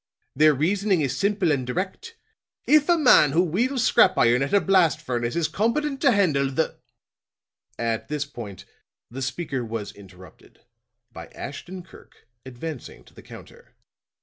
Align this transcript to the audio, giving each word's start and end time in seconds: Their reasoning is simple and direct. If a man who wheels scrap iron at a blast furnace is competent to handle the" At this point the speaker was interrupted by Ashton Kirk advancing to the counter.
Their 0.35 0.55
reasoning 0.55 1.01
is 1.01 1.15
simple 1.15 1.51
and 1.51 1.63
direct. 1.67 2.17
If 2.65 2.89
a 2.89 2.97
man 2.97 3.33
who 3.33 3.43
wheels 3.43 3.83
scrap 3.83 4.17
iron 4.17 4.41
at 4.41 4.51
a 4.51 4.59
blast 4.59 4.99
furnace 4.99 5.35
is 5.35 5.47
competent 5.47 6.01
to 6.01 6.11
handle 6.11 6.49
the" 6.49 6.79
At 7.93 8.07
this 8.07 8.25
point 8.25 8.65
the 9.11 9.21
speaker 9.21 9.63
was 9.63 9.91
interrupted 9.91 10.61
by 11.11 11.27
Ashton 11.27 11.83
Kirk 11.83 12.27
advancing 12.47 13.03
to 13.03 13.13
the 13.13 13.21
counter. 13.21 13.75